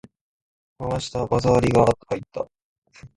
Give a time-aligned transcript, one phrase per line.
[0.79, 1.27] 回した！
[1.27, 2.47] 技ありが入った！